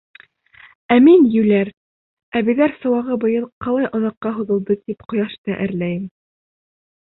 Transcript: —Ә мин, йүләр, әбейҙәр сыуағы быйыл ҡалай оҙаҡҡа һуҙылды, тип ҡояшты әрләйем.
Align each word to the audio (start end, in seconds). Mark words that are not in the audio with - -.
—Ә 0.93 0.95
мин, 1.07 1.25
йүләр, 1.39 1.69
әбейҙәр 2.41 2.73
сыуағы 2.77 3.19
быйыл 3.25 3.45
ҡалай 3.67 3.91
оҙаҡҡа 3.99 4.33
һуҙылды, 4.39 4.79
тип 4.89 5.07
ҡояшты 5.13 5.61
әрләйем. 5.67 6.11